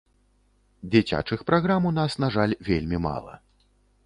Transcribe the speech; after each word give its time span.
Дзіцячых 0.95 1.39
праграм 1.49 1.81
у 1.91 1.93
нас, 1.99 2.11
на 2.25 2.31
жаль, 2.37 2.57
вельмі 2.71 2.97
мала. 3.09 3.41